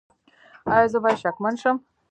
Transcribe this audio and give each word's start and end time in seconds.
ایا 0.73 0.87
زه 0.91 0.97
باید 1.03 1.21
شکمن 1.23 1.55
شم؟ 1.61 1.77